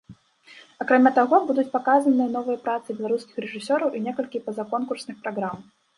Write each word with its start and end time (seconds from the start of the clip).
Акрамя 0.83 1.09
таго, 1.17 1.35
будуць 1.49 1.67
паказаныя 1.75 2.29
новыя 2.37 2.59
працы 2.65 2.95
беларускіх 3.03 3.35
рэжысёраў 3.45 3.89
і 4.01 4.03
некалькі 4.07 4.45
пазаконкурсных 4.49 5.15
праграм. 5.29 5.57